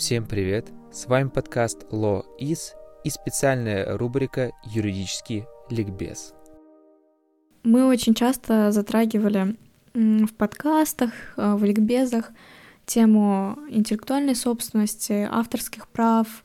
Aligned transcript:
Всем 0.00 0.24
привет! 0.24 0.72
С 0.90 1.04
вами 1.08 1.28
подкаст 1.28 1.84
Law 1.90 2.22
Is 2.40 2.72
и 3.04 3.10
специальная 3.10 3.98
рубрика 3.98 4.50
«Юридический 4.64 5.44
ликбез». 5.68 6.32
Мы 7.64 7.86
очень 7.86 8.14
часто 8.14 8.72
затрагивали 8.72 9.56
в 9.92 10.32
подкастах, 10.38 11.10
э, 11.36 11.54
в 11.54 11.62
ликбезах 11.64 12.30
тему 12.86 13.58
интеллектуальной 13.68 14.34
собственности, 14.34 15.28
авторских 15.30 15.86
прав. 15.86 16.44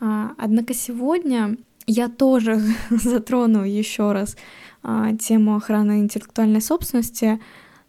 А, 0.00 0.30
однако 0.38 0.72
сегодня 0.72 1.58
я 1.86 2.08
тоже 2.08 2.58
затрону 2.90 3.64
еще 3.64 4.12
раз 4.12 4.34
а, 4.82 5.12
тему 5.14 5.56
охраны 5.56 6.00
интеллектуальной 6.00 6.62
собственности, 6.62 7.38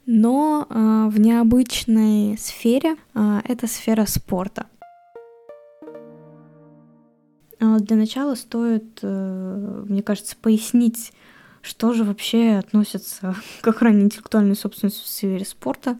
но 0.05 0.67
а, 0.69 1.07
в 1.07 1.17
необычной 1.21 2.37
сфере. 2.37 2.97
Это 3.13 3.65
сфера 3.65 4.05
спорта. 4.05 4.67
Для 7.59 7.95
начала 7.95 8.35
стоит, 8.35 8.99
э, 9.01 9.83
мне 9.87 10.01
кажется, 10.01 10.35
пояснить, 10.41 11.11
что 11.61 11.93
же 11.93 12.05
вообще 12.05 12.53
относится 12.53 13.35
к 13.61 13.67
охране 13.67 14.03
интеллектуальной 14.03 14.55
собственности 14.55 15.03
в 15.03 15.07
сфере 15.07 15.45
спорта, 15.45 15.99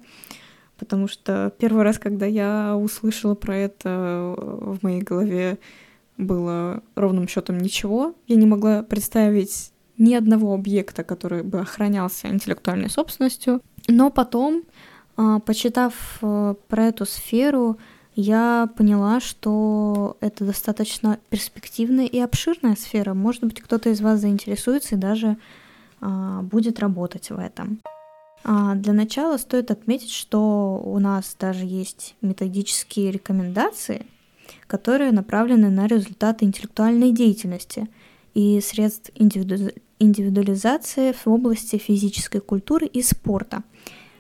потому 0.78 1.08
что 1.08 1.54
первый 1.58 1.84
раз, 1.84 2.00
когда 2.00 2.26
я 2.26 2.78
услышала 2.78 3.36
про 3.36 3.56
это, 3.56 4.36
в 4.38 4.82
моей 4.82 5.02
голове 5.02 5.60
было 6.18 6.82
ровным 6.96 7.28
счетом 7.28 7.58
ничего. 7.58 8.14
Я 8.28 8.36
не 8.36 8.46
могла 8.46 8.84
представить 8.84 9.72
ни 9.98 10.14
одного 10.14 10.54
объекта, 10.54 11.04
который 11.04 11.44
бы 11.44 11.60
охранялся 11.60 12.28
интеллектуальной 12.28 12.90
собственностью. 12.90 13.62
Но 13.88 14.10
потом, 14.10 14.64
а, 15.18 15.40
почитав 15.40 16.20
э, 16.22 16.56
про 16.68 16.86
эту 16.86 17.06
сферу, 17.06 17.78
я 18.20 18.70
поняла, 18.76 19.22
что 19.22 20.18
это 20.20 20.44
достаточно 20.44 21.20
перспективная 21.30 22.06
и 22.06 22.20
обширная 22.20 22.76
сфера. 22.76 23.14
Может 23.14 23.44
быть, 23.44 23.62
кто-то 23.62 23.90
из 23.90 24.02
вас 24.02 24.20
заинтересуется 24.20 24.96
и 24.96 24.98
даже 24.98 25.38
а, 26.02 26.42
будет 26.42 26.80
работать 26.80 27.30
в 27.30 27.40
этом. 27.40 27.80
А 28.44 28.76
для 28.76 28.92
начала 28.92 29.38
стоит 29.38 29.72
отметить, 29.72 30.12
что 30.12 30.82
у 30.84 31.00
нас 31.00 31.36
даже 31.40 31.66
есть 31.66 32.16
методические 32.22 33.12
рекомендации, 33.12 34.06
которые 34.68 35.12
направлены 35.12 35.70
на 35.70 35.88
результаты 35.88 36.44
интеллектуальной 36.44 37.12
деятельности 37.12 37.88
и 38.34 38.60
средств 38.60 39.12
индивиду... 39.16 39.72
индивидуализации 39.98 41.14
в 41.14 41.28
области 41.28 41.78
физической 41.78 42.42
культуры 42.42 42.86
и 42.86 43.02
спорта, 43.02 43.64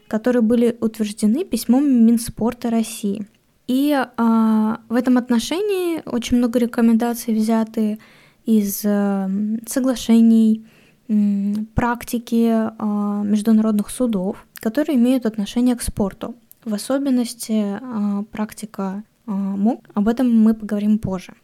которые 0.08 0.42
были 0.42 0.78
утверждены 0.80 1.44
письмом 1.44 1.86
Минспорта 2.06 2.70
России– 2.70 3.28
и 3.70 3.96
а, 4.18 4.80
в 4.90 4.96
этом 4.96 5.20
отношении 5.20 6.02
очень 6.08 6.38
много 6.38 6.58
рекомендаций 6.58 7.36
взяты 7.36 8.00
из 8.44 8.82
а, 8.84 9.30
соглашений, 9.68 10.66
м, 11.08 11.68
практики 11.76 12.50
а, 12.52 13.22
международных 13.24 13.92
судов, 13.92 14.48
которые 14.56 14.98
имеют 14.98 15.28
отношение 15.28 15.76
к 15.76 15.84
спорту. 15.84 16.34
В 16.66 16.74
особенности 16.74 17.78
а, 17.80 18.24
практика 18.32 19.04
а, 19.28 19.32
МОК. 19.32 19.88
Об 19.94 20.08
этом 20.08 20.36
мы 20.36 20.56
поговорим 20.56 20.98
позже. 20.98 21.36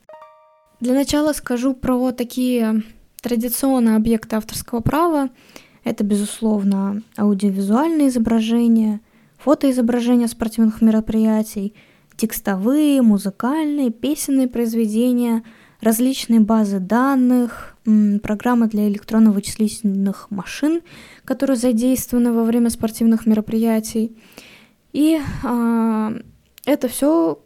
Для 0.80 0.96
начала 0.96 1.32
скажу 1.32 1.76
про 1.76 2.12
такие 2.12 2.82
традиционные 3.22 3.98
объекты 3.98 4.36
авторского 4.36 4.80
права. 4.80 5.30
Это, 5.84 6.04
безусловно, 6.04 7.04
аудиовизуальные 7.20 8.08
изображения, 8.08 9.00
фотоизображения 9.38 10.28
спортивных 10.28 10.82
мероприятий– 10.82 11.76
текстовые, 12.18 13.02
музыкальные, 13.02 13.92
песенные 13.92 14.48
произведения, 14.48 15.44
различные 15.82 16.40
базы 16.40 16.80
данных, 16.80 17.76
программы 18.24 18.68
для 18.68 18.88
электронно-вычислительных 18.88 20.32
машин, 20.32 20.82
которые 21.24 21.58
задействованы 21.58 22.32
во 22.32 22.44
время 22.44 22.70
спортивных 22.70 23.26
мероприятий. 23.26 24.16
И 24.94 25.20
а, 25.44 26.14
это 26.66 26.88
все 26.88 27.40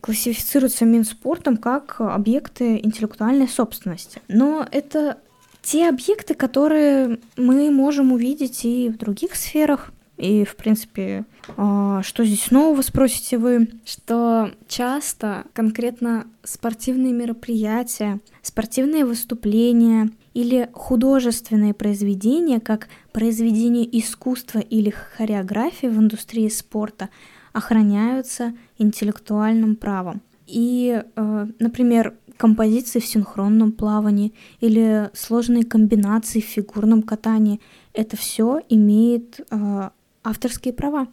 классифицируется 0.00 0.84
Минспортом 0.84 1.56
как 1.56 2.00
объекты 2.00 2.76
интеллектуальной 2.76 3.48
собственности. 3.48 4.20
Но 4.28 4.66
это 4.70 5.18
те 5.62 5.88
объекты, 5.88 6.34
которые 6.34 7.18
мы 7.36 7.70
можем 7.70 8.12
увидеть 8.12 8.64
и 8.64 8.90
в 8.90 8.98
других 8.98 9.34
сферах. 9.34 9.92
И, 10.16 10.44
в 10.44 10.54
принципе, 10.56 11.24
а, 11.56 12.02
что 12.02 12.24
здесь 12.24 12.50
нового, 12.50 12.82
спросите 12.82 13.36
вы? 13.36 13.68
Что 13.84 14.52
часто 14.68 15.44
конкретно 15.52 16.26
спортивные 16.44 17.12
мероприятия, 17.12 18.20
спортивные 18.40 19.04
выступления 19.04 20.10
или 20.32 20.68
художественные 20.72 21.74
произведения, 21.74 22.60
как 22.60 22.88
произведения 23.12 23.84
искусства 23.98 24.60
или 24.60 24.90
хореографии 24.90 25.88
в 25.88 25.98
индустрии 25.98 26.48
спорта, 26.48 27.08
охраняются 27.52 28.54
интеллектуальным 28.78 29.76
правом. 29.76 30.22
И, 30.46 31.02
э, 31.16 31.46
например, 31.58 32.14
композиции 32.36 33.00
в 33.00 33.06
синхронном 33.06 33.72
плавании 33.72 34.34
или 34.60 35.10
сложные 35.14 35.64
комбинации 35.64 36.40
в 36.40 36.44
фигурном 36.44 37.02
катании, 37.02 37.60
это 37.92 38.16
все 38.16 38.60
имеет 38.68 39.40
э, 39.50 39.90
авторские 40.24 40.74
права. 40.74 41.06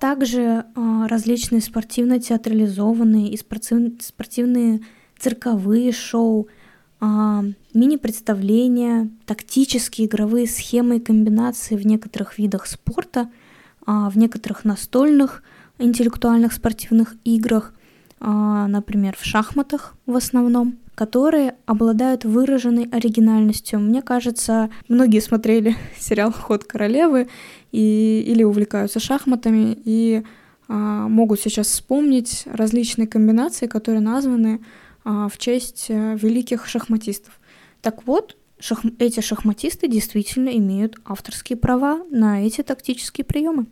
Также 0.00 0.40
э, 0.40 1.06
различные 1.08 1.62
спортивно-театрализованные 1.62 3.30
и 3.30 3.36
спортив... 3.36 4.02
спортивные 4.02 4.80
цирковые 5.18 5.92
шоу, 5.92 6.48
э, 7.00 7.04
мини-представления, 7.72 9.08
тактические 9.24 10.08
игровые 10.08 10.46
схемы 10.46 10.96
и 10.96 11.00
комбинации 11.00 11.76
в 11.76 11.86
некоторых 11.86 12.36
видах 12.38 12.66
спорта, 12.66 13.30
э, 13.86 14.08
в 14.10 14.18
некоторых 14.18 14.64
настольных 14.64 15.42
интеллектуальных 15.78 16.52
спортивных 16.52 17.16
играх, 17.24 17.74
например, 18.20 19.16
в 19.18 19.24
шахматах 19.24 19.96
в 20.06 20.14
основном 20.14 20.78
которые 20.94 21.56
обладают 21.66 22.24
выраженной 22.24 22.88
оригинальностью. 22.90 23.80
Мне 23.80 24.02
кажется, 24.02 24.70
многие 24.88 25.20
смотрели 25.20 25.76
сериал 25.98 26.32
«Ход 26.32 26.64
королевы» 26.64 27.28
и, 27.72 28.24
или 28.26 28.44
увлекаются 28.44 29.00
шахматами 29.00 29.76
и 29.84 30.22
а, 30.68 31.08
могут 31.08 31.40
сейчас 31.40 31.66
вспомнить 31.66 32.44
различные 32.46 33.06
комбинации, 33.06 33.66
которые 33.66 34.00
названы 34.00 34.60
а, 35.04 35.28
в 35.28 35.36
честь 35.38 35.86
а, 35.90 36.14
великих 36.14 36.66
шахматистов. 36.66 37.38
Так 37.82 38.06
вот, 38.06 38.36
шах... 38.58 38.80
эти 38.98 39.20
шахматисты 39.20 39.88
действительно 39.88 40.50
имеют 40.50 40.96
авторские 41.04 41.58
права 41.58 42.04
на 42.10 42.46
эти 42.46 42.62
тактические 42.62 43.24
приемы. 43.24 43.66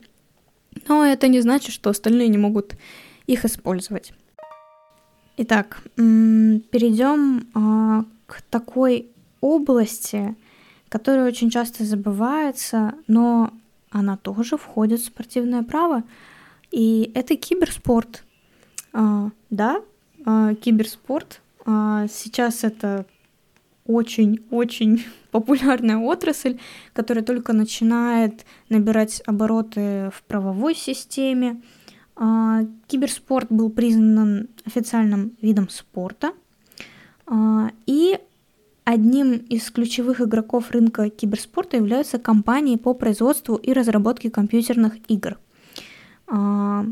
Но 0.89 1.05
это 1.05 1.29
не 1.29 1.41
значит, 1.41 1.73
что 1.73 1.91
остальные 1.91 2.29
не 2.29 2.39
могут 2.39 2.75
их 3.27 3.45
использовать. 3.45 4.13
Итак, 5.45 5.83
перейдем 5.97 7.49
а, 7.53 8.05
к 8.27 8.43
такой 8.43 9.09
области, 9.41 10.37
которая 10.89 11.27
очень 11.27 11.51
часто 11.51 11.83
забывается, 11.83 12.95
но 13.09 13.53
она 13.91 14.17
тоже 14.17 14.57
входит 14.57 15.01
в 15.01 15.07
спортивное 15.07 15.65
право, 15.65 16.05
и 16.71 17.11
это 17.17 17.35
киберспорт. 17.35 18.23
А, 18.93 19.31
да, 19.51 19.83
а, 20.25 20.55
киберспорт. 20.55 21.41
Сейчас 21.65 22.63
это 22.63 23.05
очень-очень 23.85 25.05
популярная 25.33 25.99
отрасль, 25.99 26.61
которая 26.93 27.25
только 27.25 27.53
начинает 27.53 28.47
набирать 28.69 29.21
обороты 29.27 30.13
в 30.15 30.23
правовой 30.29 30.77
системе. 30.77 31.61
А, 32.17 32.61
киберспорт 32.87 33.49
был 33.51 33.71
признан 33.71 34.49
официальным 34.65 35.33
видом 35.41 35.69
спорта. 35.69 36.33
А, 37.27 37.71
и 37.87 38.19
одним 38.85 39.37
из 39.37 39.71
ключевых 39.71 40.21
игроков 40.21 40.71
рынка 40.71 41.09
киберспорта 41.09 41.77
являются 41.77 42.19
компании 42.19 42.77
по 42.77 42.95
производству 42.95 43.57
и 43.57 43.73
разработке 43.73 44.31
компьютерных 44.31 44.95
игр. 45.09 45.39
А, 46.27 46.85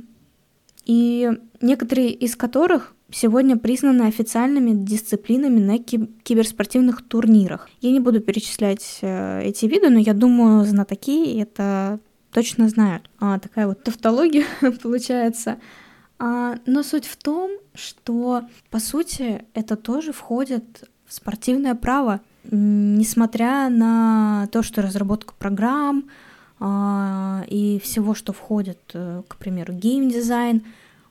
и 0.86 1.30
некоторые 1.60 2.10
из 2.10 2.36
которых 2.36 2.94
сегодня 3.12 3.56
признаны 3.56 4.02
официальными 4.02 4.72
дисциплинами 4.72 5.60
на 5.60 5.78
киберспортивных 5.78 7.02
турнирах. 7.02 7.68
Я 7.80 7.90
не 7.90 8.00
буду 8.00 8.20
перечислять 8.20 8.98
э, 9.02 9.42
эти 9.44 9.66
виды, 9.66 9.90
но 9.90 9.98
я 9.98 10.14
думаю, 10.14 10.64
знатоки 10.64 11.38
это 11.38 11.98
точно 12.32 12.68
знают. 12.68 13.10
А, 13.18 13.38
такая 13.38 13.66
вот 13.66 13.82
тавтология 13.82 14.44
получается. 14.82 15.58
А, 16.18 16.56
но 16.66 16.82
суть 16.82 17.06
в 17.06 17.16
том, 17.16 17.50
что, 17.74 18.42
по 18.70 18.78
сути, 18.78 19.44
это 19.54 19.76
тоже 19.76 20.12
входит 20.12 20.88
в 21.06 21.14
спортивное 21.14 21.74
право, 21.74 22.20
несмотря 22.44 23.68
на 23.68 24.48
то, 24.52 24.62
что 24.62 24.82
разработка 24.82 25.34
программ 25.38 26.04
а, 26.58 27.44
и 27.48 27.80
всего, 27.82 28.14
что 28.14 28.32
входит, 28.32 28.78
э, 28.92 29.22
к 29.26 29.36
примеру, 29.36 29.72
геймдизайн, 29.72 30.62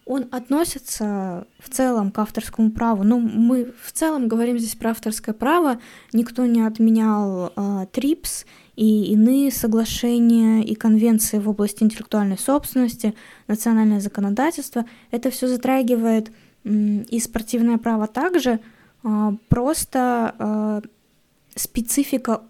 он 0.10 0.28
относится 0.32 1.46
в 1.60 1.70
целом 1.70 2.10
к 2.10 2.18
авторскому 2.18 2.72
праву. 2.72 3.04
Ну, 3.04 3.20
мы 3.20 3.72
в 3.80 3.92
целом 3.92 4.28
говорим 4.28 4.58
здесь 4.58 4.74
про 4.74 4.90
авторское 4.90 5.36
право. 5.36 5.80
Никто 6.14 6.48
не 6.48 6.62
отменял 6.62 7.54
э, 7.56 7.86
ТРИПС 7.92 8.48
и 8.76 9.14
иные 9.14 9.52
соглашения 9.52 10.64
и 10.64 10.74
конвенции 10.74 11.38
в 11.38 11.48
области 11.48 11.84
интеллектуальной 11.84 12.40
собственности, 12.40 13.14
национальное 13.48 14.00
законодательство. 14.00 14.84
Это 15.12 15.30
все 15.30 15.48
затрагивает 15.48 16.32
э, 16.64 16.70
и 16.72 17.20
спортивное 17.20 17.78
право 17.78 18.08
также. 18.08 18.62
Э, 19.04 19.34
просто 19.48 20.34
э, 20.40 20.82
специфика 21.54 22.42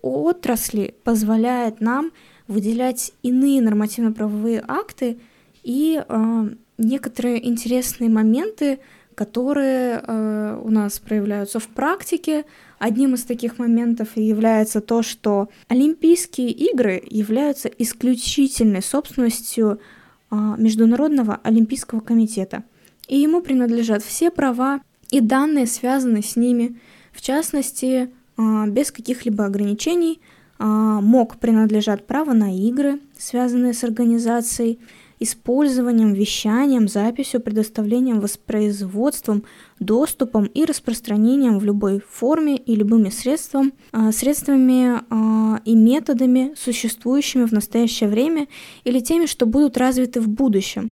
отрасли 0.00 0.94
позволяет 1.02 1.80
нам 1.80 2.12
выделять 2.46 3.12
иные 3.24 3.60
нормативно-правовые 3.62 4.62
акты 4.68 5.18
и 5.64 6.00
э, 6.08 6.50
некоторые 6.80 7.46
интересные 7.46 8.10
моменты, 8.10 8.80
которые 9.14 10.02
э, 10.02 10.60
у 10.62 10.70
нас 10.70 10.98
проявляются 10.98 11.60
в 11.60 11.68
практике. 11.68 12.44
Одним 12.78 13.14
из 13.14 13.24
таких 13.24 13.58
моментов 13.58 14.16
является 14.16 14.80
то, 14.80 15.02
что 15.02 15.48
Олимпийские 15.68 16.50
игры 16.50 17.02
являются 17.08 17.68
исключительной 17.68 18.82
собственностью 18.82 19.80
э, 20.30 20.36
Международного 20.58 21.38
Олимпийского 21.42 22.00
комитета, 22.00 22.64
и 23.08 23.18
ему 23.18 23.42
принадлежат 23.42 24.02
все 24.02 24.30
права 24.30 24.80
и 25.10 25.20
данные, 25.20 25.66
связанные 25.66 26.22
с 26.22 26.36
ними, 26.36 26.80
в 27.12 27.20
частности, 27.20 28.10
э, 28.38 28.66
без 28.68 28.90
каких-либо 28.90 29.44
ограничений– 29.44 30.20
а, 30.62 31.00
мог 31.00 31.38
принадлежать 31.38 32.06
право 32.06 32.34
на 32.34 32.54
игры, 32.54 33.00
связанные 33.16 33.72
с 33.72 33.82
организацией, 33.82 34.78
использованием, 35.20 36.14
вещанием, 36.14 36.88
записью, 36.88 37.40
предоставлением, 37.40 38.20
воспроизводством, 38.20 39.44
доступом 39.78 40.46
и 40.46 40.64
распространением 40.64 41.58
в 41.58 41.64
любой 41.64 42.00
форме 42.00 42.56
и 42.56 42.74
любыми 42.74 43.10
средством, 43.10 43.72
а, 43.92 44.10
средствами 44.12 45.00
а, 45.10 45.60
и 45.64 45.74
методами, 45.74 46.54
существующими 46.56 47.44
в 47.44 47.52
настоящее 47.52 48.08
время 48.08 48.48
или 48.84 49.00
теми, 49.00 49.26
что 49.26 49.44
будут 49.46 49.76
развиты 49.76 50.20
в 50.20 50.28
будущем. 50.28 50.88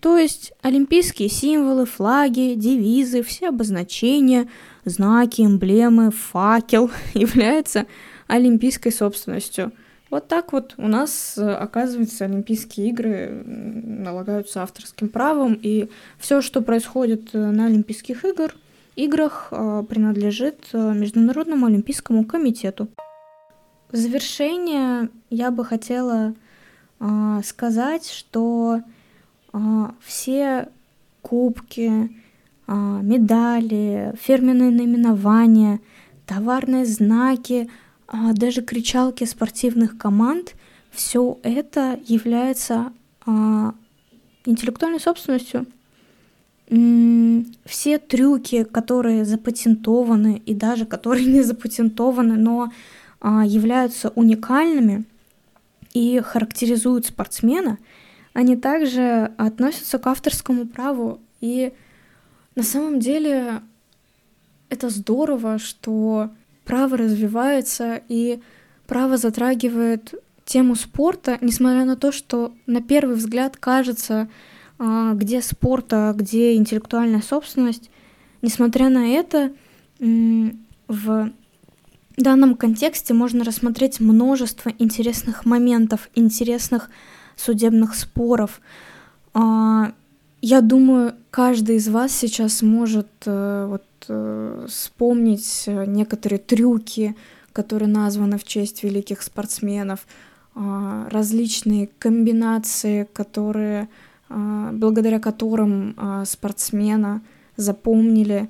То 0.00 0.16
есть 0.16 0.52
олимпийские 0.62 1.28
символы, 1.28 1.86
флаги, 1.86 2.54
девизы, 2.56 3.22
все 3.22 3.48
обозначения, 3.48 4.48
знаки, 4.84 5.42
эмблемы, 5.42 6.10
факел 6.10 6.90
являются 7.14 7.86
олимпийской 8.26 8.90
собственностью. 8.90 9.72
Вот 10.12 10.28
так 10.28 10.52
вот 10.52 10.74
у 10.76 10.88
нас, 10.88 11.38
э, 11.38 11.54
оказывается, 11.54 12.26
Олимпийские 12.26 12.90
игры 12.90 13.42
налагаются 13.46 14.62
авторским 14.62 15.08
правом, 15.08 15.54
и 15.54 15.88
все, 16.18 16.42
что 16.42 16.60
происходит 16.60 17.30
э, 17.34 17.38
на 17.38 17.64
Олимпийских 17.64 18.26
игр, 18.26 18.54
играх, 18.94 19.48
э, 19.50 19.82
принадлежит 19.88 20.68
Международному 20.74 21.64
Олимпийскому 21.64 22.26
комитету. 22.26 22.88
В 23.90 23.96
завершение 23.96 25.08
я 25.30 25.50
бы 25.50 25.64
хотела 25.64 26.34
сказать, 27.42 28.08
что 28.08 28.82
все 30.00 30.68
кубки, 31.22 32.10
медали, 32.68 34.14
фирменные 34.20 34.70
наименования, 34.70 35.80
товарные 36.26 36.84
знаки– 36.84 37.70
даже 38.12 38.62
кричалки 38.62 39.24
спортивных 39.24 39.96
команд, 39.96 40.54
все 40.90 41.38
это 41.42 41.98
является 42.06 42.92
а, 43.24 43.74
интеллектуальной 44.44 45.00
собственностью. 45.00 45.66
Все 47.64 47.98
трюки, 47.98 48.64
которые 48.64 49.24
запатентованы 49.24 50.42
и 50.44 50.54
даже 50.54 50.86
которые 50.86 51.24
не 51.32 51.42
запатентованы, 51.42 52.36
но 52.36 52.72
а, 53.20 53.44
являются 53.44 54.10
уникальными 54.10 55.04
и 55.94 56.20
характеризуют 56.20 57.06
спортсмена, 57.06 57.78
они 58.32 58.56
также 58.56 59.32
относятся 59.36 59.98
к 59.98 60.06
авторскому 60.06 60.66
праву. 60.66 61.20
И 61.40 61.72
на 62.54 62.62
самом 62.62 63.00
деле 63.00 63.62
это 64.70 64.88
здорово, 64.88 65.58
что 65.58 66.30
право 66.64 66.96
развивается, 66.96 68.00
и 68.08 68.40
право 68.86 69.16
затрагивает 69.16 70.14
тему 70.44 70.74
спорта, 70.74 71.38
несмотря 71.40 71.84
на 71.84 71.96
то, 71.96 72.12
что 72.12 72.52
на 72.66 72.82
первый 72.82 73.16
взгляд 73.16 73.56
кажется, 73.56 74.28
а, 74.78 75.14
где 75.14 75.40
спорт, 75.40 75.92
а 75.92 76.12
где 76.12 76.54
интеллектуальная 76.54 77.22
собственность. 77.22 77.90
Несмотря 78.42 78.88
на 78.88 79.06
это, 79.06 79.52
в 80.00 81.30
данном 82.16 82.56
контексте 82.56 83.14
можно 83.14 83.44
рассмотреть 83.44 84.00
множество 84.00 84.70
интересных 84.78 85.44
моментов, 85.44 86.10
интересных 86.14 86.90
судебных 87.36 87.94
споров. 87.94 88.60
А, 90.42 90.46
я 90.46 90.60
думаю, 90.60 91.14
каждый 91.30 91.76
из 91.76 91.88
вас 91.88 92.12
сейчас 92.12 92.62
может 92.62 93.08
э, 93.26 93.66
вот 93.68 93.84
э, 94.08 94.66
вспомнить 94.68 95.64
э, 95.66 95.86
некоторые 95.86 96.38
трюки, 96.38 97.14
которые 97.52 97.88
названы 97.88 98.38
в 98.38 98.44
честь 98.44 98.82
великих 98.82 99.22
спортсменов, 99.22 100.06
э, 100.54 101.08
различные 101.10 101.88
комбинации, 101.98 103.08
которые, 103.12 103.88
э, 104.30 104.70
благодаря 104.72 105.20
которым 105.20 105.94
э, 105.96 106.24
спортсмена 106.26 107.22
запомнили, 107.56 108.48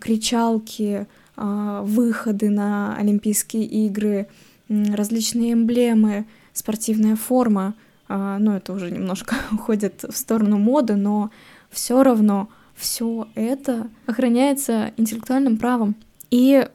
кричалки, 0.00 1.08
выходы 1.36 2.50
на 2.50 2.94
Олимпийские 2.96 3.64
игры, 3.64 4.28
различные 4.68 5.54
эмблемы, 5.54 6.26
спортивная 6.52 7.16
форма. 7.16 7.74
Э, 8.08 8.36
ну, 8.38 8.52
это 8.52 8.72
уже 8.72 8.90
немножко 8.90 9.36
уходит 9.52 10.04
в 10.08 10.16
сторону 10.16 10.58
моды, 10.58 10.96
но 10.96 11.30
все 11.70 12.02
равно 12.02 12.48
все 12.74 13.26
это 13.34 13.88
охраняется 14.06 14.92
интеллектуальным 14.96 15.56
правом. 15.56 15.96
И 16.30 16.68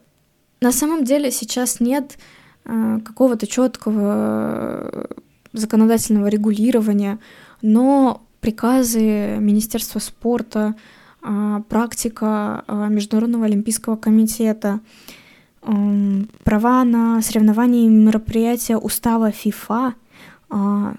на 0.59 0.71
самом 0.71 1.03
деле 1.03 1.31
сейчас 1.31 1.79
нет 1.79 2.17
э, 2.65 2.99
какого-то 3.03 3.47
четкого 3.47 5.07
законодательного 5.53 6.27
регулирования, 6.27 7.19
но 7.61 8.23
приказы 8.39 9.37
Министерства 9.39 9.99
спорта, 9.99 10.75
э, 11.21 11.61
практика 11.69 12.63
Международного 12.67 13.45
олимпийского 13.45 13.95
комитета, 13.95 14.79
права 16.43 16.83
на 16.83 17.21
соревнования 17.21 17.85
и 17.85 17.89
мероприятия 17.89 18.77
устава 18.77 19.29
ФИФА, 19.29 19.93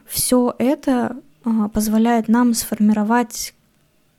все 0.07 0.55
это 0.59 1.17
э, 1.45 1.51
позволяет 1.73 2.29
нам 2.29 2.55
сформировать 2.55 3.55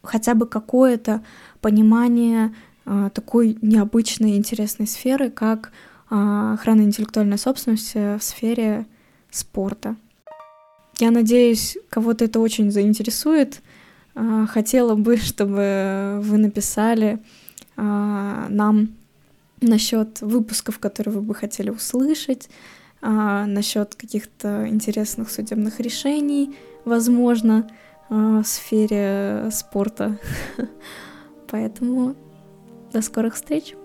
хотя 0.04 0.36
бы 0.36 0.46
какое-то 0.46 1.24
понимание 1.62 2.54
а, 2.86 3.10
такой 3.10 3.58
необычной 3.62 4.36
интересной 4.36 4.88
сферы, 4.88 5.30
как 5.30 5.72
а, 6.10 6.54
охрана 6.54 6.82
интеллектуальной 6.82 7.38
собственности 7.38 8.18
в 8.18 8.24
сфере 8.24 8.86
спорта. 9.32 9.96
Я 11.00 11.12
надеюсь, 11.12 11.78
кого-то 11.90 12.25
это 12.25 12.40
очень 12.40 12.72
заинтересует. 12.72 13.62
А, 14.16 14.46
хотела 14.46 14.96
бы, 14.96 15.18
чтобы 15.18 16.20
вы 16.22 16.38
написали 16.38 17.20
а, 17.78 18.48
нам 18.50 18.90
насчет 19.62 20.20
выпусков, 20.22 20.80
которые 20.80 21.16
вы 21.16 21.22
бы 21.22 21.34
хотели 21.34 21.70
услышать, 21.70 22.50
а, 23.06 23.46
насчет 23.46 23.96
каких-то 23.96 24.68
интересных 24.68 25.30
судебных 25.30 25.82
решений, 25.82 26.56
возможно. 26.86 27.70
А, 28.10 28.42
в 28.42 28.48
сфере 28.48 29.50
спорта. 29.52 30.18
Поэтому 31.50 32.16
до 32.94 33.02
скорых 33.02 33.36
встреч! 33.36 33.76